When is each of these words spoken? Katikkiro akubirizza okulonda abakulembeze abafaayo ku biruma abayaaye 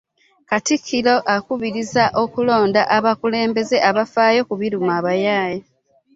Katikkiro 0.49 1.15
akubirizza 1.35 2.05
okulonda 2.23 2.81
abakulembeze 2.97 3.77
abafaayo 3.89 4.41
ku 4.47 4.53
biruma 4.59 4.91
abayaaye 4.99 5.59